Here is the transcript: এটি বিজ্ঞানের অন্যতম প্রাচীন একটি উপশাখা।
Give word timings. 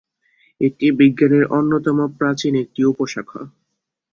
এটি 0.61 0.87
বিজ্ঞানের 0.99 1.43
অন্যতম 1.57 1.97
প্রাচীন 2.17 2.53
একটি 2.63 2.81
উপশাখা। 2.91 3.41